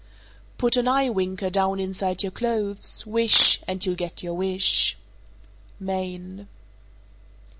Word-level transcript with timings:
_440. 0.57 0.57
Put 0.57 0.77
an 0.77 0.87
eyewinker 0.87 1.51
down 1.51 1.79
inside 1.79 2.23
your 2.23 2.31
clothes, 2.31 3.05
wish, 3.05 3.61
and 3.67 3.85
you'll 3.85 3.93
get 3.93 4.23
your 4.23 4.33
wish. 4.33 4.97
_Maine. 5.79 6.47